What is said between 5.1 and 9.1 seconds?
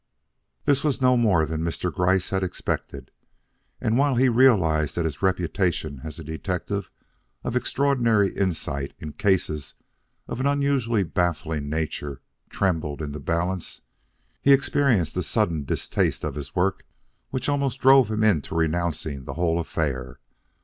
reputation as a detective of extraordinary insight